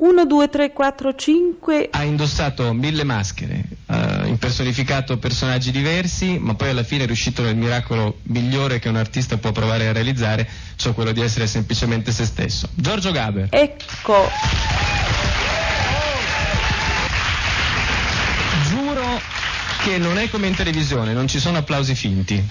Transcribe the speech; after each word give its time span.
1, 0.00 0.24
2, 0.24 0.48
3, 0.48 0.72
4, 0.72 1.14
5. 1.14 1.88
Ha 1.92 2.02
indossato 2.04 2.72
mille 2.72 3.04
maschere, 3.04 3.64
ha 3.86 4.26
impersonificato 4.26 5.18
personaggi 5.18 5.70
diversi, 5.70 6.38
ma 6.38 6.54
poi 6.54 6.70
alla 6.70 6.84
fine 6.84 7.02
è 7.02 7.06
riuscito 7.06 7.42
nel 7.42 7.54
miracolo 7.54 8.20
migliore 8.24 8.78
che 8.78 8.88
un 8.88 8.96
artista 8.96 9.36
può 9.36 9.52
provare 9.52 9.88
a 9.88 9.92
realizzare, 9.92 10.48
cioè 10.76 10.94
quello 10.94 11.12
di 11.12 11.20
essere 11.20 11.46
semplicemente 11.46 12.12
se 12.12 12.24
stesso. 12.24 12.70
Giorgio 12.74 13.10
Gaber. 13.10 13.48
Ecco. 13.50 14.30
Giuro 18.70 19.20
che 19.84 19.98
non 19.98 20.16
è 20.16 20.30
come 20.30 20.46
in 20.46 20.54
televisione, 20.54 21.12
non 21.12 21.28
ci 21.28 21.38
sono 21.38 21.58
applausi 21.58 21.94
finti. 21.94 22.42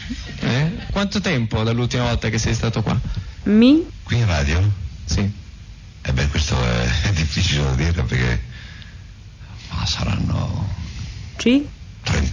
Eh? 0.42 0.72
Quanto 0.92 1.20
tempo 1.20 1.64
dall'ultima 1.64 2.04
volta 2.04 2.30
che 2.30 2.38
sei 2.38 2.54
stato 2.54 2.84
qua? 2.84 2.96
Mi. 3.46 3.88
Qui 4.04 4.18
in 4.18 4.28
radio? 4.28 4.62
Sì. 5.06 5.48
E 6.02 6.14
beh, 6.14 6.28
questo 6.28 6.56
è, 6.64 6.90
è 7.08 7.12
difficile 7.14 7.64
da 7.64 7.76
dire 7.76 7.92
perché 8.04 8.42
ma 9.72 9.86
saranno 9.86 10.68
C. 11.38 11.62
30, 12.04 12.32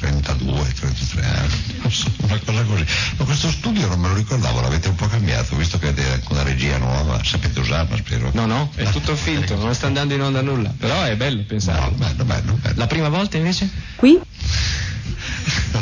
32, 0.00 0.72
33 0.74 1.24
anni, 1.24 1.50
non 1.80 1.90
so, 1.90 2.10
una 2.18 2.38
cosa 2.44 2.62
così. 2.64 2.84
Ma 3.16 3.24
questo 3.24 3.50
studio 3.50 3.86
non 3.88 4.00
me 4.00 4.08
lo 4.08 4.14
ricordavo, 4.14 4.60
l'avete 4.60 4.88
un 4.88 4.94
po' 4.96 5.06
cambiato, 5.06 5.56
visto 5.56 5.78
che 5.78 5.88
avete 5.88 6.10
anche 6.12 6.26
una 6.32 6.42
regia 6.42 6.76
nuova, 6.78 7.22
sapete 7.24 7.60
usarla, 7.60 7.96
spero. 7.96 8.30
No, 8.34 8.44
no, 8.46 8.70
è 8.74 8.84
tutto 8.90 9.16
finto, 9.16 9.56
non 9.56 9.74
sta 9.74 9.86
andando 9.86 10.14
in 10.14 10.20
onda 10.22 10.42
nulla. 10.42 10.74
Però 10.76 11.02
è 11.04 11.16
bello 11.16 11.38
No, 11.38 11.44
pensare. 11.46 11.90
bello, 11.92 12.24
bello, 12.24 12.52
bello. 12.54 12.74
La 12.76 12.86
prima 12.86 13.08
volta 13.08 13.36
invece? 13.38 13.70
Qui. 13.96 14.20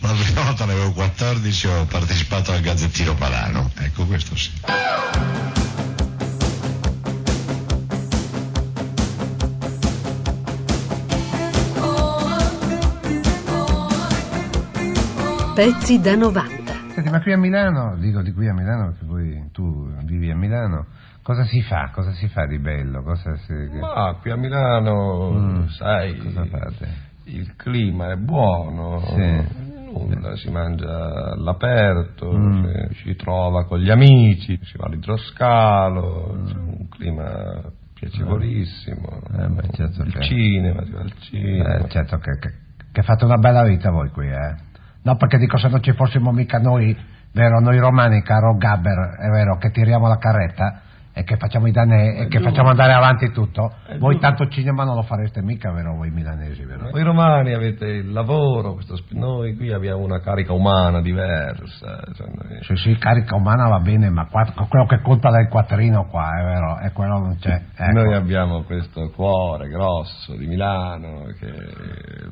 La 0.00 0.12
prima 0.12 0.42
volta 0.42 0.64
ne 0.66 0.72
avevo 0.72 0.92
14 0.92 1.66
ho 1.66 1.84
partecipato 1.86 2.52
al 2.52 2.60
Gazzettino 2.60 3.14
Palano. 3.14 3.70
Ecco, 3.78 4.04
questo 4.06 4.36
sì. 4.36 4.50
Pezzi 15.54 16.00
da 16.00 16.14
90. 16.14 16.72
Senti, 16.94 17.10
ma 17.10 17.20
qui 17.20 17.32
a 17.32 17.36
Milano, 17.38 17.96
dico 17.96 18.22
di 18.22 18.32
qui 18.32 18.48
a 18.48 18.52
Milano 18.54 18.90
perché 18.92 19.04
poi 19.04 19.48
tu 19.52 19.88
vivi 20.04 20.30
a 20.30 20.36
Milano, 20.36 20.86
cosa 21.22 21.44
si 21.44 21.60
fa? 21.62 21.90
Cosa 21.92 22.12
si 22.12 22.28
fa 22.28 22.46
di 22.46 22.58
bello? 22.58 23.02
Cosa 23.02 23.36
si... 23.36 23.52
Ma 23.78 24.16
qui 24.20 24.30
a 24.30 24.36
Milano, 24.36 25.30
Mm. 25.32 25.66
sai, 25.68 26.16
Cosa 26.18 26.44
fate? 26.46 26.88
il 27.24 27.54
clima 27.56 28.12
è 28.12 28.16
buono, 28.16 29.00
Sì. 29.00 29.44
nulla, 29.92 30.36
si 30.36 30.50
mangia 30.50 31.32
all'aperto, 31.32 32.32
Mm. 32.32 32.64
si, 33.02 33.14
trova 33.16 33.64
con 33.66 33.78
gli 33.80 33.90
amici, 33.90 34.58
si 34.62 34.76
va 34.78 34.86
all'idroscalo, 34.86 36.42
c'è 36.46 36.54
un 36.56 36.88
clima 36.88 37.60
piacevolissimo, 37.94 39.20
Mm. 39.36 39.58
Eh, 39.58 39.68
certo 39.72 40.02
il 40.02 40.12
che- 40.12 40.22
cinema, 40.22 40.84
si 40.84 40.90
va 40.92 41.00
al 41.00 41.12
cinema. 41.18 41.74
Eh, 41.76 41.88
certo 41.88 42.16
che, 42.18 42.38
che, 42.38 42.52
che 42.92 43.02
fate 43.02 43.24
una 43.24 43.36
bella 43.36 43.64
vita 43.64 43.90
voi 43.90 44.08
qui, 44.10 44.28
eh? 44.28 44.68
No, 45.02 45.16
perché 45.16 45.38
dico 45.38 45.56
se 45.56 45.68
non 45.68 45.82
ci 45.82 45.92
fossimo 45.92 46.30
mica 46.32 46.58
noi, 46.58 46.96
vero, 47.32 47.60
noi 47.60 47.78
romani, 47.78 48.22
caro 48.22 48.56
Gabber, 48.56 49.16
è 49.18 49.28
vero, 49.28 49.56
che 49.56 49.70
tiriamo 49.70 50.08
la 50.08 50.18
carretta 50.18 50.82
e 51.20 51.24
che 51.24 51.36
facciamo 51.36 51.66
i 51.66 51.70
danè 51.70 52.20
e 52.22 52.28
che 52.28 52.40
facciamo 52.40 52.70
andare 52.70 52.92
avanti 52.94 53.30
tutto, 53.30 53.74
È 53.86 53.98
voi 53.98 54.18
tanto 54.18 54.48
cinema 54.48 54.84
non 54.84 54.94
lo 54.94 55.02
fareste 55.02 55.42
mica, 55.42 55.70
vero, 55.70 55.94
voi 55.94 56.10
milanesi, 56.10 56.64
vero? 56.64 56.88
Voi 56.90 57.02
romani 57.02 57.52
avete 57.52 57.86
il 57.86 58.10
lavoro, 58.10 58.74
questo 58.74 58.98
noi 59.10 59.54
qui 59.54 59.70
abbiamo 59.70 60.02
una 60.02 60.20
carica 60.20 60.52
umana 60.54 61.00
diversa. 61.02 62.00
cioè 62.14 62.26
noi- 62.28 62.62
Sì, 62.62 62.74
sì, 62.76 62.96
carica 62.96 63.34
umana 63.36 63.68
va 63.68 63.80
bene, 63.80 64.08
ma 64.08 64.26
qua, 64.26 64.46
quello 64.68 64.86
che 64.86 65.00
conta 65.02 65.30
del 65.30 65.48
quattrino 65.48 66.06
qua, 66.06 66.38
è 66.38 66.42
vero, 66.44 66.78
e 66.80 66.92
quello 66.92 67.18
non 67.18 67.36
c'è. 67.38 67.60
Ecco. 67.76 67.92
Noi 67.92 68.14
abbiamo 68.14 68.62
questo 68.62 69.10
cuore 69.10 69.68
grosso 69.68 70.34
di 70.36 70.46
Milano 70.46 71.24
che 71.38 71.52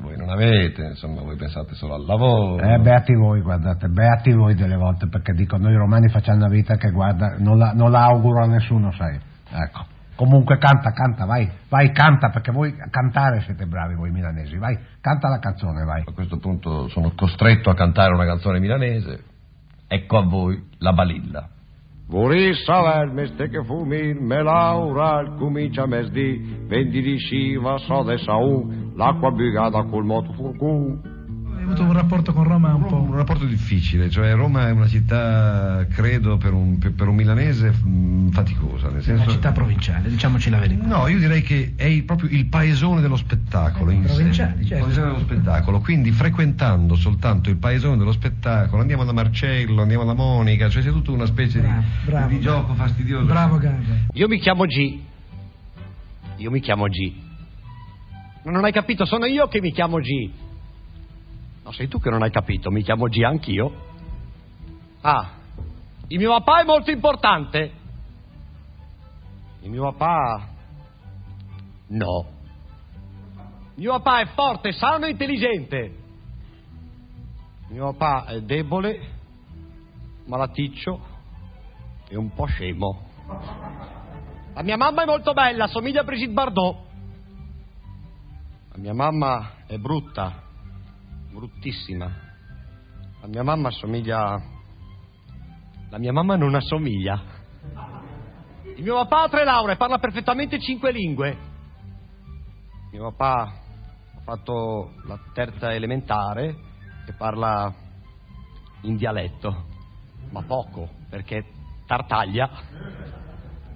voi 0.01 0.17
non 0.17 0.29
avete, 0.29 0.81
insomma 0.83 1.21
voi 1.21 1.35
pensate 1.35 1.75
solo 1.75 1.93
al 1.93 2.05
lavoro. 2.05 2.63
Eh, 2.63 2.79
beati 2.79 3.13
voi, 3.13 3.41
guardate, 3.41 3.87
beati 3.87 4.31
voi 4.33 4.55
delle 4.55 4.75
volte, 4.75 5.07
perché 5.07 5.33
dico, 5.33 5.57
noi 5.57 5.75
romani 5.75 6.09
facciamo 6.09 6.37
una 6.39 6.47
vita 6.49 6.75
che, 6.75 6.89
guarda, 6.89 7.35
non 7.37 7.57
la, 7.57 7.71
non 7.73 7.91
la 7.91 8.05
auguro 8.05 8.43
a 8.43 8.47
nessuno, 8.47 8.78
sai. 8.91 9.19
Ecco. 9.51 9.97
Comunque 10.15 10.57
canta, 10.57 10.91
canta, 10.91 11.25
vai, 11.25 11.49
vai, 11.69 11.93
canta, 11.93 12.29
perché 12.29 12.51
voi 12.51 12.75
a 12.77 12.89
cantare 12.89 13.39
siete 13.41 13.65
bravi 13.65 13.95
voi 13.95 14.11
milanesi, 14.11 14.57
vai, 14.57 14.77
canta 14.99 15.29
la 15.29 15.39
canzone, 15.39 15.85
vai. 15.85 16.03
A 16.05 16.11
questo 16.11 16.39
punto 16.39 16.89
sono 16.89 17.13
costretto 17.15 17.69
a 17.69 17.73
cantare 17.73 18.13
una 18.13 18.25
canzone 18.25 18.59
milanese. 18.59 19.23
Ecco 19.87 20.17
a 20.17 20.23
voi 20.23 20.61
la 20.79 20.91
balilla. 20.91 21.47
Vorrei 22.07 22.53
saber 22.65 23.13
meste 23.13 23.49
che 23.49 23.63
fumi, 23.63 24.13
me 24.13 24.43
laura, 24.43 25.35
comincia 25.37 25.85
mesdì, 25.85 26.65
vendi 26.67 27.01
di 27.01 27.17
sciva, 27.17 27.77
so 27.77 28.03
de 28.03 28.17
saù, 28.17 28.91
l'acqua 28.95 29.31
bugata 29.31 29.83
col 29.83 30.03
moto 30.03 30.33
furcù. 30.33 31.18
Avuto 31.69 31.83
un 31.83 31.93
rapporto 31.93 32.33
con 32.33 32.43
Roma 32.45 32.73
un 32.73 32.85
po'. 32.87 32.95
Un 32.99 33.15
rapporto 33.15 33.45
difficile, 33.45 34.09
cioè 34.09 34.33
Roma 34.33 34.67
è 34.69 34.71
una 34.71 34.87
città, 34.87 35.85
credo, 35.87 36.37
per 36.37 36.51
un, 36.53 36.79
per- 36.79 36.93
per 36.93 37.07
un 37.07 37.15
milanese 37.15 37.69
mh, 37.69 38.29
faticosa. 38.31 38.85
Nel 38.87 38.93
Una 38.95 39.01
senso... 39.03 39.29
città 39.29 39.51
provinciale, 39.51 40.09
diciamoci 40.09 40.49
la 40.49 40.57
verità. 40.57 40.83
No, 40.87 41.05
io 41.07 41.19
direi 41.19 41.43
che 41.43 41.73
è 41.75 41.83
il- 41.85 42.03
proprio 42.05 42.27
il 42.31 42.47
paesone 42.47 43.01
dello 43.01 43.17
spettacolo 43.17 43.91
in 43.91 44.07
sé. 44.07 44.13
Provinciale, 44.15 44.55
Il 44.61 44.67
certo. 44.67 44.85
paesone 44.85 45.05
dello 45.11 45.19
spettacolo, 45.19 45.79
quindi 45.79 46.11
frequentando 46.11 46.95
soltanto 46.95 47.51
il 47.51 47.57
paesone 47.57 47.97
dello 47.97 48.13
spettacolo, 48.13 48.81
andiamo 48.81 49.05
da 49.05 49.13
Marcello, 49.13 49.83
andiamo 49.83 50.05
da 50.05 50.13
Monica, 50.15 50.69
cioè 50.69 50.81
c'è 50.81 50.89
tutta 50.91 51.11
una 51.11 51.27
specie 51.27 51.59
Bravo, 51.59 51.81
di, 51.81 51.85
bravo. 52.09 52.27
di 52.29 52.39
gioco 52.39 52.73
fastidioso. 52.73 53.25
Bravo 53.25 53.57
Gabber. 53.59 54.05
Io 54.13 54.27
mi 54.27 54.39
chiamo 54.39 54.65
G. 54.65 54.97
Io 56.37 56.49
mi 56.49 56.61
chiamo 56.61 56.87
G. 56.87 57.13
Non 58.45 58.63
hai 58.63 58.71
capito, 58.71 59.05
sono 59.05 59.25
io 59.25 59.47
che 59.47 59.61
mi 59.61 59.71
chiamo 59.71 59.99
G. 59.99 60.29
No, 61.69 61.75
sei 61.75 61.87
tu 61.87 61.99
che 61.99 62.09
non 62.09 62.23
hai 62.23 62.31
capito, 62.31 62.71
mi 62.71 62.81
chiamo 62.81 63.05
G 63.05 63.21
anch'io. 63.21 63.71
Ah, 65.01 65.33
il 66.07 66.17
mio 66.17 66.31
papà 66.31 66.61
è 66.61 66.63
molto 66.63 66.89
importante. 66.89 67.71
Il 69.61 69.69
mio 69.69 69.93
papà... 69.93 70.47
No. 71.89 72.25
Il 73.75 73.83
mio 73.83 73.91
papà 73.99 74.21
è 74.21 74.25
forte, 74.33 74.71
sano 74.71 75.05
e 75.05 75.11
intelligente. 75.11 75.77
Il 77.67 77.75
mio 77.75 77.93
papà 77.93 78.31
è 78.31 78.41
debole, 78.41 79.07
malaticcio 80.25 80.99
e 82.07 82.17
un 82.17 82.33
po' 82.33 82.45
scemo. 82.45 83.01
La 84.55 84.63
mia 84.63 84.75
mamma 84.75 85.03
è 85.03 85.05
molto 85.05 85.33
bella, 85.33 85.67
somiglia 85.67 86.01
a 86.01 86.03
Brigitte 86.03 86.33
Bardot. 86.33 86.77
La 88.71 88.77
mia 88.79 88.93
mamma 88.95 89.51
è 89.67 89.77
brutta, 89.77 90.47
bruttissima. 91.31 92.11
La 93.21 93.27
mia 93.27 93.43
mamma 93.43 93.69
assomiglia... 93.69 94.57
La 95.89 95.97
mia 95.97 96.11
mamma 96.11 96.35
non 96.35 96.53
assomiglia. 96.53 97.21
Il 98.75 98.83
mio 98.83 98.95
papà 98.95 99.23
ha 99.23 99.29
tre 99.29 99.43
lauree, 99.43 99.75
parla 99.75 99.97
perfettamente 99.97 100.59
cinque 100.59 100.91
lingue. 100.91 101.37
Mio 102.91 103.11
papà 103.11 103.41
ha 104.15 104.21
fatto 104.23 104.93
la 105.05 105.19
terza 105.33 105.73
elementare 105.73 106.55
e 107.07 107.13
parla 107.13 107.73
in 108.81 108.95
dialetto, 108.95 109.65
ma 110.29 110.43
poco, 110.43 110.87
perché 111.09 111.43
tartaglia. 111.87 112.49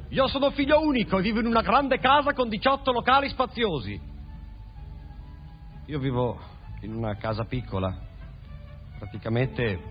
Io 0.09 0.27
sono 0.27 0.51
figlio 0.51 0.79
unico 0.79 1.17
e 1.17 1.21
vivo 1.23 1.39
in 1.39 1.47
una 1.47 1.61
grande 1.61 1.97
casa 1.97 2.33
con 2.33 2.47
18 2.47 2.91
locali 2.91 3.27
spaziosi. 3.29 3.99
Io 5.87 5.99
vivo 5.99 6.39
in 6.83 6.93
una 6.93 7.15
casa 7.15 7.45
piccola, 7.45 7.95
praticamente 8.99 9.81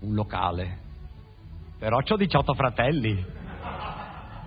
un 0.00 0.14
locale. 0.14 0.78
Però 1.78 1.98
ho 1.98 2.16
18 2.16 2.54
fratelli. 2.54 3.24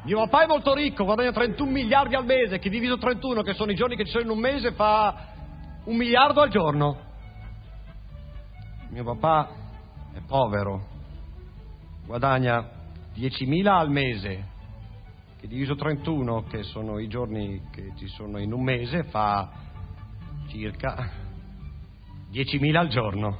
Mio 0.03 0.17
papà 0.19 0.43
è 0.43 0.47
molto 0.47 0.73
ricco, 0.73 1.03
guadagna 1.03 1.33
31 1.33 1.69
miliardi 1.69 2.15
al 2.15 2.23
mese, 2.23 2.59
che 2.59 2.69
diviso 2.69 2.97
31, 2.97 3.41
che 3.41 3.53
sono 3.53 3.71
i 3.71 3.75
giorni 3.75 3.97
che 3.97 4.05
ci 4.05 4.11
sono 4.11 4.23
in 4.23 4.29
un 4.29 4.39
mese, 4.39 4.71
fa 4.71 5.27
un 5.83 5.97
miliardo 5.97 6.41
al 6.41 6.49
giorno. 6.49 6.97
Mio 8.89 9.03
papà 9.03 9.49
è 10.13 10.21
povero, 10.25 10.85
guadagna 12.05 12.67
10.000 13.13 13.67
al 13.67 13.91
mese, 13.91 14.45
che 15.37 15.47
diviso 15.47 15.75
31, 15.75 16.43
che 16.43 16.63
sono 16.63 16.99
i 16.99 17.09
giorni 17.09 17.61
che 17.69 17.91
ci 17.97 18.07
sono 18.07 18.39
in 18.39 18.53
un 18.53 18.63
mese, 18.63 19.03
fa 19.03 19.51
circa 20.47 21.18
10.000 22.31 22.75
al 22.77 22.87
giorno. 22.89 23.37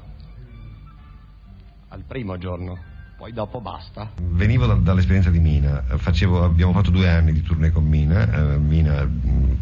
Al 1.90 2.04
primo 2.08 2.38
giorno, 2.38 2.78
poi 3.18 3.34
dopo 3.34 3.62
basta. 3.62 4.12
Venivo 4.22 4.66
da- 4.66 4.76
dall'esperienza 4.76 5.30
di 5.30 5.40
Mina, 5.40 5.84
facevo- 5.98 6.44
abbiamo 6.44 6.72
fatto 6.72 6.92
due 6.92 7.10
anni 7.10 7.34
di 7.34 7.42
tournée 7.42 7.72
con 7.72 7.86
Mina, 7.86 8.54
eh, 8.54 8.58
Mina 8.58 9.08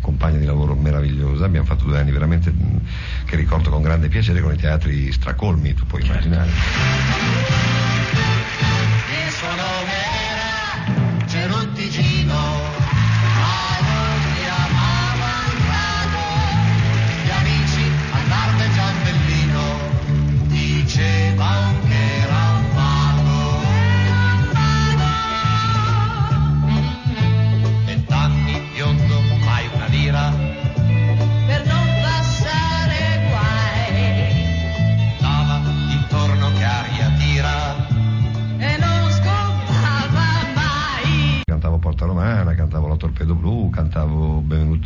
compagna 0.01 0.38
di 0.38 0.45
lavoro 0.45 0.75
meravigliosa, 0.75 1.45
abbiamo 1.45 1.65
fatto 1.65 1.85
due 1.85 2.00
anni 2.00 2.12
veramente 2.12 2.53
che 3.25 3.35
ricordo 3.35 3.69
con 3.69 3.81
grande 3.81 4.07
piacere 4.09 4.41
con 4.41 4.53
i 4.53 4.57
teatri 4.57 5.12
stracolmi, 5.12 5.74
tu 5.74 5.85
puoi 5.85 6.06
immaginare. 6.06 7.87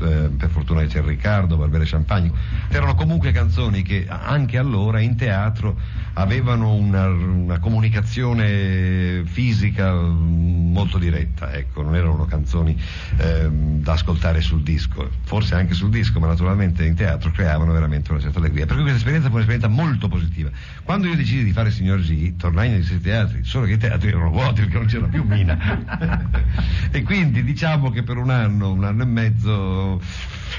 Eh, 0.02 0.30
Per 0.30 0.50
fortuna 0.50 0.86
c'è 0.86 1.02
Riccardo, 1.02 1.58
Barbere 1.58 1.86
Champagne. 1.86 2.32
Erano 2.70 2.96
comunque 2.96 3.32
canzoni 3.32 3.82
che 3.82 4.06
anche 4.08 4.58
allora 4.58 5.00
in 5.00 5.16
teatro 5.16 5.78
avevano 6.14 6.74
una, 6.74 7.08
una 7.08 7.60
comunicazione 7.60 9.24
fisica 9.26 9.94
mm, 9.94 10.72
molto 10.72 10.98
diretta, 10.98 11.54
ecco, 11.54 11.82
non 11.82 11.96
erano 11.96 12.26
canzoni 12.26 12.80
ehm, 13.18 13.61
da 13.82 13.94
ascoltare 13.94 14.42
sul 14.42 14.62
disco, 14.62 15.10
forse 15.24 15.56
anche 15.56 15.74
sul 15.74 15.90
disco, 15.90 16.20
ma 16.20 16.28
naturalmente 16.28 16.86
in 16.86 16.96
teatro 16.96 17.32
creavano 17.32 17.72
veramente 17.72 18.12
una 18.12 18.22
certa 18.22 18.40
allegria. 18.40 18.66
Per 18.66 18.76
cui 18.76 18.84
questa 18.84 19.00
esperienza 19.00 19.28
fu 19.28 19.36
un'esperienza 19.36 19.68
molto 19.68 20.08
positiva. 20.08 20.50
Quando 20.84 21.08
io 21.08 21.16
decisi 21.16 21.44
di 21.44 21.52
fare 21.52 21.72
Signor 21.72 22.00
G, 22.00 22.36
tornai 22.38 22.70
negli 22.70 22.84
stessi 22.84 23.02
teatri, 23.02 23.44
solo 23.44 23.66
che 23.66 23.74
i 23.74 23.78
teatri 23.78 24.10
erano 24.10 24.30
vuoti 24.30 24.62
perché 24.62 24.78
non 24.78 24.86
c'era 24.88 25.08
più 25.08 25.24
mina. 25.24 26.30
e 26.92 27.04
quindi 27.04 27.44
diciamo 27.44 27.90
che 27.90 28.04
per 28.04 28.18
un 28.18 28.30
anno, 28.30 28.72
un 28.72 28.84
anno 28.84 29.04
e 29.04 29.06
mezzo 29.06 30.02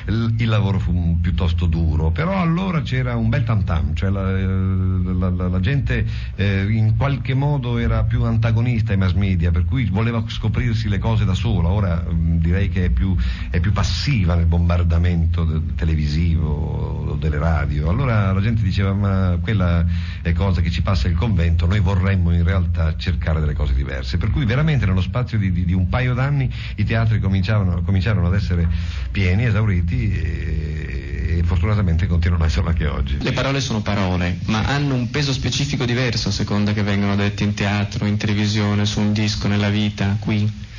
il, 0.06 0.48
lavoro 0.48 0.78
fu 0.78 1.18
piuttosto 1.20 1.66
duro, 1.66 2.10
però 2.10 2.40
allora 2.40 2.82
c'era 2.82 3.16
un 3.16 3.28
bel 3.28 3.44
tam 3.44 3.64
tam, 3.64 3.94
cioè 3.94 4.10
la, 4.10 4.30
la- 4.32 5.30
la- 5.30 5.48
la 5.48 5.60
gente 5.60 6.04
eh, 6.34 6.66
in 6.68 6.96
qualche 6.96 7.34
modo 7.34 7.78
era 7.78 8.02
più 8.04 8.24
antagonista 8.24 8.92
ai 8.92 8.98
mass 8.98 9.12
media, 9.12 9.50
per 9.50 9.64
cui 9.64 9.84
voleva 9.86 10.22
scoprirsi 10.26 10.88
le 10.88 10.98
cose 10.98 11.24
da 11.24 11.34
sola, 11.34 11.68
ora 11.68 11.96
mh, 12.02 12.38
direi 12.38 12.68
che 12.68 12.86
è 12.86 12.90
più, 12.90 13.11
è 13.50 13.60
più 13.60 13.72
passiva 13.72 14.34
nel 14.34 14.46
bombardamento 14.46 15.62
televisivo 15.74 16.48
o 16.48 17.14
delle 17.14 17.38
radio, 17.38 17.88
allora 17.88 18.32
la 18.32 18.40
gente 18.40 18.62
diceva 18.62 18.92
ma 18.92 19.38
quella 19.40 19.84
è 20.22 20.32
cosa 20.32 20.60
che 20.60 20.70
ci 20.70 20.82
passa 20.82 21.08
il 21.08 21.16
convento, 21.16 21.66
noi 21.66 21.80
vorremmo 21.80 22.32
in 22.32 22.44
realtà 22.44 22.96
cercare 22.96 23.40
delle 23.40 23.54
cose 23.54 23.74
diverse, 23.74 24.18
per 24.18 24.30
cui 24.30 24.44
veramente 24.44 24.86
nello 24.86 25.00
spazio 25.00 25.38
di, 25.38 25.52
di- 25.52 25.64
di 25.64 25.72
un 25.72 25.88
paio 25.88 26.14
d'anni 26.14 26.50
i 26.76 26.84
teatri 26.84 27.20
cominciarono 27.20 28.26
ad 28.26 28.34
essere 28.34 28.68
pieni, 29.10 29.44
esauriti 29.44 30.12
e, 30.12 31.36
e 31.38 31.42
fortunatamente 31.44 32.06
continuano 32.06 32.44
a 32.44 32.46
esserlo 32.46 32.68
anche 32.70 32.86
oggi. 32.86 33.18
Le 33.20 33.32
parole 33.32 33.60
sono 33.60 33.80
parole, 33.80 34.38
ma 34.46 34.64
hanno 34.66 34.94
un 34.94 35.10
peso 35.10 35.32
specifico 35.32 35.84
diverso 35.84 36.28
a 36.28 36.32
seconda 36.32 36.72
che 36.72 36.82
vengano 36.82 37.16
dette 37.16 37.44
in 37.44 37.54
teatro, 37.54 38.06
in 38.06 38.16
televisione, 38.16 38.86
su 38.86 39.00
un 39.00 39.12
disco, 39.12 39.48
nella 39.48 39.70
vita, 39.70 40.16
qui. 40.18 40.70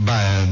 Beh, 0.00 0.46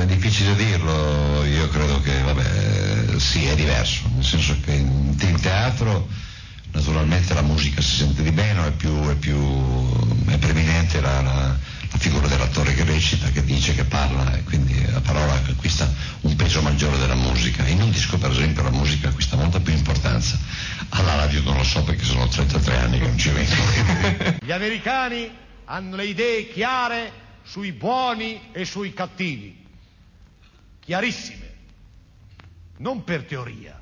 è 0.00 0.06
difficile 0.06 0.56
dirlo, 0.56 1.44
io 1.44 1.68
credo 1.68 2.00
che, 2.00 2.22
vabbè, 2.22 3.18
sì, 3.18 3.44
è 3.44 3.54
diverso, 3.54 4.08
nel 4.14 4.24
senso 4.24 4.56
che 4.64 4.72
in, 4.72 5.14
in 5.20 5.40
teatro 5.42 6.08
naturalmente 6.72 7.34
la 7.34 7.42
musica 7.42 7.82
si 7.82 7.96
sente 7.96 8.22
di 8.22 8.30
meno, 8.30 8.64
è 8.64 8.72
più, 8.72 9.08
è 9.10 9.14
più 9.14 9.36
è 10.26 10.38
preminente 10.38 11.02
la, 11.02 11.20
la- 11.20 11.56
la 11.92 11.98
figura 11.98 12.26
dell'attore 12.26 12.72
che 12.74 12.82
recita, 12.84 13.28
che 13.30 13.44
dice, 13.44 13.74
che 13.74 13.84
parla, 13.84 14.34
e 14.34 14.42
quindi 14.42 14.74
la 14.90 15.00
parola 15.00 15.34
acquista 15.34 15.92
un 16.22 16.34
peso 16.34 16.62
maggiore 16.62 16.96
della 16.96 17.14
musica. 17.14 17.64
In 17.68 17.82
un 17.82 17.90
disco, 17.90 18.16
per 18.16 18.30
esempio, 18.30 18.62
la 18.62 18.70
musica 18.70 19.08
acquista 19.08 19.36
molta 19.36 19.60
più 19.60 19.74
importanza. 19.74 20.36
Alla 20.88 21.14
radio 21.14 21.42
non 21.42 21.56
lo 21.58 21.62
so 21.62 21.84
perché 21.84 22.04
sono 22.04 22.26
33 22.26 22.76
anni 22.78 22.98
che 22.98 23.06
non 23.06 23.18
ci 23.18 23.28
vengo. 23.28 23.54
Gli 24.40 24.50
americani 24.50 25.30
hanno 25.66 25.94
le 25.94 26.06
idee 26.06 26.48
chiare 26.50 27.12
sui 27.44 27.72
buoni 27.72 28.50
e 28.52 28.64
sui 28.64 28.92
cattivi. 28.92 29.64
Chiarissime. 30.80 31.52
Non 32.78 33.04
per 33.04 33.24
teoria, 33.24 33.80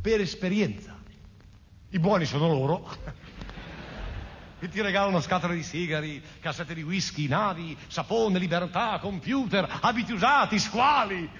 per 0.00 0.20
esperienza. 0.20 0.96
I 1.90 1.98
buoni 1.98 2.24
sono 2.24 2.48
loro. 2.48 3.16
E 4.60 4.68
ti 4.68 4.80
regalano 4.80 5.20
scatole 5.20 5.54
di 5.54 5.62
sigari, 5.62 6.20
cassette 6.40 6.74
di 6.74 6.82
whisky, 6.82 7.28
navi, 7.28 7.78
sapone, 7.86 8.40
libertà, 8.40 8.98
computer, 8.98 9.78
abiti 9.82 10.10
usati, 10.10 10.58
squali. 10.58 11.30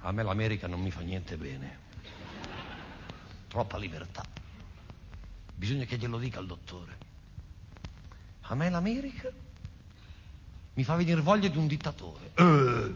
A 0.00 0.12
me 0.12 0.22
l'America 0.22 0.66
non 0.66 0.82
mi 0.82 0.90
fa 0.90 1.00
niente 1.00 1.38
bene. 1.38 1.78
Troppa 3.48 3.78
libertà. 3.78 4.22
Bisogna 5.54 5.86
che 5.86 5.96
glielo 5.96 6.18
dica 6.18 6.38
al 6.38 6.46
dottore. 6.46 6.98
A 8.42 8.54
me 8.54 8.68
l'America 8.68 9.32
mi 10.74 10.82
fa 10.82 10.96
venire 10.96 11.20
voglia 11.20 11.48
di 11.48 11.56
un 11.56 11.66
dittatore. 11.66 12.30
Eh. 12.34 12.92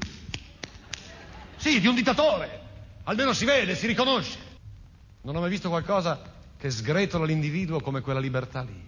Sì, 1.56 1.80
di 1.80 1.86
un 1.86 1.94
dittatore. 1.94 2.66
Almeno 3.04 3.32
si 3.32 3.44
vede, 3.44 3.75
si 3.75 3.86
riconosce. 3.86 4.38
Non 5.22 5.36
ho 5.36 5.40
mai 5.40 5.50
visto 5.50 5.69
qualcosa 5.69 6.20
che 6.58 6.70
sgretola 6.70 7.25
l'individuo 7.25 7.80
come 7.80 8.00
quella 8.00 8.20
libertà 8.20 8.62
lì. 8.62 8.86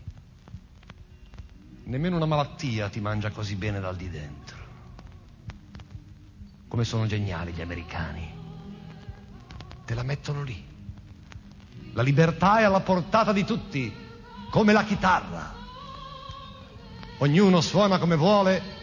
Nemmeno 1.85 2.17
una 2.17 2.27
malattia 2.27 2.89
ti 2.89 3.01
mangia 3.01 3.31
così 3.31 3.55
bene 3.55 3.81
dal 3.81 3.97
di 3.97 4.11
dentro. 4.11 4.59
Come 6.69 6.85
sono 6.85 7.07
geniali 7.07 7.53
gli 7.53 7.61
americani. 7.61 8.39
Te 9.85 9.95
la 9.95 10.03
mettono 10.03 10.43
lì. 10.43 10.67
La 11.93 12.03
libertà 12.03 12.61
è 12.61 12.65
alla 12.65 12.81
portata 12.81 13.33
di 13.33 13.45
tutti, 13.45 13.93
come 14.51 14.73
la 14.73 14.85
chitarra. 14.85 15.55
Ognuno 17.19 17.61
suona 17.61 17.99
come 17.99 18.17
vuole 18.17 18.79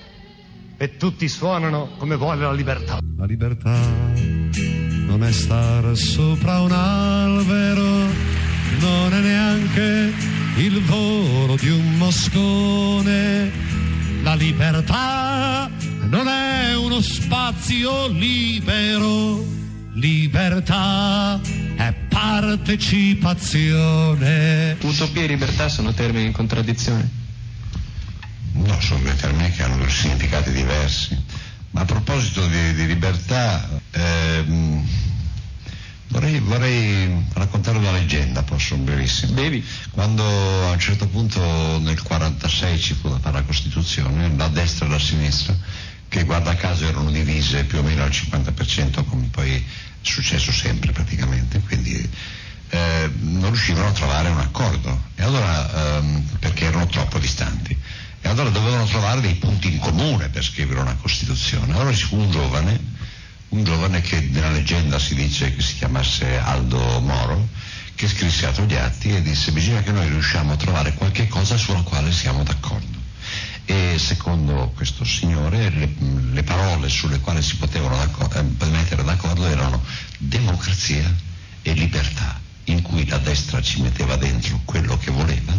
e 0.77 0.97
tutti 0.97 1.27
suonano 1.27 1.89
come 1.97 2.15
vuole 2.15 2.41
la 2.41 2.53
libertà. 2.53 2.99
La 3.17 3.25
libertà 3.25 3.75
non 5.07 5.23
è 5.23 5.31
stare 5.31 5.95
sopra 5.95 6.59
un 6.61 6.71
albero, 6.71 8.05
non 8.79 9.13
è 9.13 9.19
neanche 9.19 10.13
il 10.57 10.79
volo 10.83 11.55
di 11.55 11.69
un 11.69 11.97
moscone. 11.97 13.51
La 14.21 14.35
libertà 14.35 15.67
non 16.09 16.27
è 16.27 16.75
uno 16.75 17.01
spazio 17.01 18.09
libero, 18.09 19.43
libertà 19.93 21.41
è 21.75 21.91
partecipazione. 22.07 24.77
Utopia 24.81 25.23
e 25.23 25.27
libertà 25.27 25.69
sono 25.69 25.93
termini 25.93 26.25
in 26.25 26.33
contraddizione. 26.33 27.26
No, 28.65 28.79
sono 28.81 29.01
due 29.01 29.15
termini 29.15 29.51
che 29.51 29.63
hanno 29.63 29.77
due 29.77 29.89
significati 29.89 30.51
diversi. 30.51 31.17
Ma 31.71 31.81
a 31.81 31.85
proposito 31.85 32.45
di, 32.47 32.73
di 32.73 32.87
libertà, 32.87 33.67
ehm, 33.91 34.87
vorrei, 36.07 36.39
vorrei 36.39 37.25
raccontare 37.33 37.77
una 37.77 37.91
leggenda, 37.91 38.41
posso, 38.43 38.75
brevissima. 38.77 39.33
Devi. 39.33 39.63
Quando 39.91 40.23
a 40.23 40.71
un 40.71 40.79
certo 40.79 41.07
punto 41.07 41.39
nel 41.79 42.01
46 42.01 42.79
ci 42.79 42.93
fu 42.93 43.09
da 43.09 43.19
fare 43.19 43.35
la 43.35 43.43
Costituzione, 43.43 44.33
la 44.35 44.47
destra 44.47 44.85
e 44.85 44.89
la 44.89 44.99
sinistra, 44.99 45.55
che 46.07 46.23
guarda 46.23 46.55
caso 46.55 46.87
erano 46.87 47.11
divise 47.11 47.65
più 47.65 47.79
o 47.79 47.83
meno 47.83 48.03
al 48.03 48.09
50%, 48.09 49.03
come 49.05 49.27
poi 49.29 49.51
è 49.53 49.61
successo 50.01 50.51
sempre 50.51 50.91
praticamente, 50.93 51.59
quindi 51.59 52.09
eh, 52.69 53.11
non 53.19 53.49
riuscivano 53.51 53.87
a 53.87 53.91
trovare 53.91 54.29
un 54.29 54.39
accordo, 54.39 55.03
e 55.15 55.23
allora, 55.23 55.97
ehm, 55.97 56.21
perché 56.39 56.65
erano 56.65 56.87
troppo 56.87 57.19
distanti. 57.19 57.77
E 58.27 58.29
allora 58.29 58.49
dovevano 58.49 58.83
trovare 58.83 59.21
dei 59.21 59.35
punti 59.35 59.71
in 59.71 59.79
comune 59.79 60.27
per 60.27 60.43
scrivere 60.43 60.81
una 60.81 60.95
Costituzione. 60.95 61.71
Allora 61.71 61.93
ci 61.93 62.03
fu 62.03 62.17
un 62.17 62.29
giovane, 62.29 62.77
un 63.49 63.63
giovane 63.63 64.01
che 64.01 64.19
nella 64.19 64.51
leggenda 64.51 64.99
si 64.99 65.15
dice 65.15 65.55
che 65.55 65.61
si 65.61 65.75
chiamasse 65.75 66.37
Aldo 66.37 66.99
Moro, 66.99 67.47
che 67.95 68.05
scrisse 68.09 68.47
a 68.47 68.51
Togliatti 68.51 69.15
e 69.15 69.21
disse 69.21 69.53
bisogna 69.53 69.81
che 69.81 69.93
noi 69.93 70.09
riusciamo 70.09 70.51
a 70.51 70.57
trovare 70.57 70.93
qualche 70.95 71.29
cosa 71.29 71.55
sulla 71.55 71.83
quale 71.83 72.11
siamo 72.11 72.43
d'accordo. 72.43 72.97
E 73.63 73.95
secondo 73.97 74.73
questo 74.75 75.05
signore 75.05 75.69
le, 75.69 75.89
le 76.31 76.43
parole 76.43 76.89
sulle 76.89 77.21
quali 77.21 77.41
si 77.41 77.55
potevano 77.55 77.95
d'accor- 77.95 78.35
eh, 78.35 78.65
mettere 78.65 79.05
d'accordo 79.05 79.45
erano 79.45 79.81
democrazia 80.17 81.15
e 81.61 81.71
libertà, 81.71 82.37
in 82.67 82.81
cui 82.81 83.05
la 83.07 83.17
destra 83.17 83.61
ci 83.61 83.81
metteva 83.81 84.15
dentro 84.15 84.61
quello 84.65 84.97
che 84.97 85.11
voleva 85.11 85.53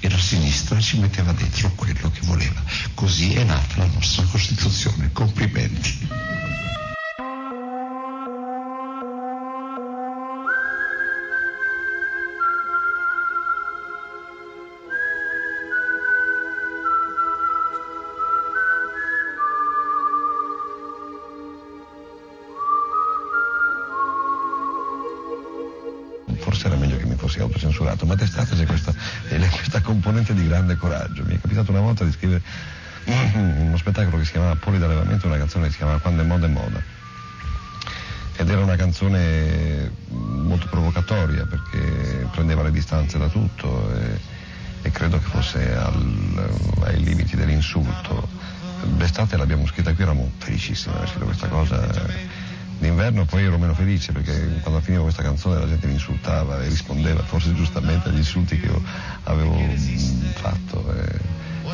e 0.00 0.08
la 0.08 0.18
sinistra 0.18 0.80
ci 0.80 0.98
metteva 0.98 1.32
dentro 1.32 1.70
quello 1.74 2.10
che 2.10 2.20
voleva. 2.22 2.62
Così 2.94 3.34
è 3.34 3.44
nata 3.44 3.78
la 3.78 3.86
nostra 3.86 4.24
Costituzione. 4.24 5.10
Complimenti. 5.12 6.43
Mi 27.34 27.40
fossi 27.40 27.40
autocensurato, 27.40 28.06
ma 28.06 28.14
d'estate 28.14 28.54
c'è 28.54 28.66
questa, 28.66 28.94
eh, 29.28 29.48
questa 29.48 29.80
componente 29.80 30.34
di 30.34 30.46
grande 30.46 30.76
coraggio. 30.76 31.24
Mi 31.24 31.36
è 31.36 31.40
capitato 31.40 31.70
una 31.70 31.80
volta 31.80 32.04
di 32.04 32.12
scrivere 32.12 32.42
uno 33.34 33.76
spettacolo 33.76 34.18
che 34.18 34.24
si 34.24 34.32
chiamava 34.32 34.54
Poli 34.56 34.78
d'allevamento 34.78 35.26
una 35.26 35.36
canzone 35.36 35.66
che 35.66 35.72
si 35.72 35.76
chiamava 35.78 35.98
Quando 35.98 36.22
è 36.22 36.24
moda 36.24 36.46
è 36.46 36.50
moda. 36.50 36.80
Ed 38.36 38.48
era 38.48 38.62
una 38.62 38.76
canzone 38.76 39.92
molto 40.08 40.66
provocatoria 40.68 41.46
perché 41.46 42.26
prendeva 42.32 42.62
le 42.62 42.72
distanze 42.72 43.16
da 43.16 43.28
tutto 43.28 43.94
e, 43.94 44.20
e 44.82 44.90
credo 44.90 45.18
che 45.18 45.24
fosse 45.24 45.72
al- 45.74 46.56
ai 46.84 47.02
limiti 47.02 47.36
dell'insulto. 47.36 48.28
d'estate 48.82 49.36
l'abbiamo 49.36 49.66
scritta 49.66 49.92
qui, 49.92 50.02
eravamo 50.02 50.30
felicissimi 50.38 50.92
di 50.92 50.98
aver 50.98 51.08
scritto 51.08 51.24
questa 51.26 51.48
cosa. 51.48 52.43
D'inverno 52.84 53.24
poi 53.24 53.44
ero 53.44 53.56
meno 53.56 53.72
felice 53.72 54.12
perché 54.12 54.60
quando 54.60 54.78
finivo 54.82 55.04
questa 55.04 55.22
canzone 55.22 55.58
la 55.58 55.66
gente 55.66 55.86
mi 55.86 55.94
insultava 55.94 56.62
e 56.62 56.68
rispondeva 56.68 57.22
forse 57.22 57.54
giustamente 57.54 58.10
agli 58.10 58.18
insulti 58.18 58.60
che 58.60 58.66
io 58.66 58.82
avevo 59.22 59.54
mm, 59.54 59.74
fatto. 60.34 60.94
E, 60.94 61.18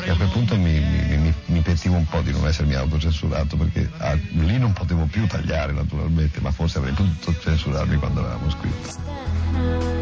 e 0.05 0.09
a 0.09 0.15
quel 0.15 0.29
punto 0.29 0.55
mi, 0.55 0.79
mi- 0.79 1.17
mi- 1.17 1.33
mi 1.47 1.59
pentivo 1.59 1.97
un 1.97 2.05
po' 2.07 2.21
di 2.21 2.31
non 2.31 2.47
essermi 2.47 2.75
autocensurato 2.75 3.57
perché 3.57 3.89
ah, 3.97 4.13
lì 4.13 4.57
non 4.57 4.71
potevo 4.71 5.03
più 5.03 5.27
tagliare 5.27 5.73
naturalmente, 5.73 6.39
ma 6.39 6.49
forse 6.51 6.77
avrei 6.77 6.93
potuto 6.93 7.35
censurarmi 7.37 7.97
quando 7.97 8.21
avevamo 8.21 8.49
scritto. 8.49 9.99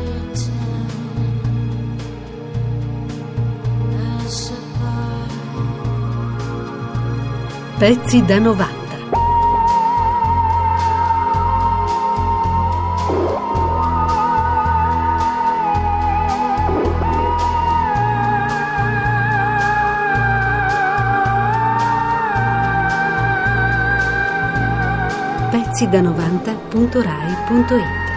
Pezzi 7.79 8.23
da 8.25 8.37
90. 8.37 8.78
Pezzi 25.79 25.91
da 25.91 26.01
90.rai.it 26.01 28.08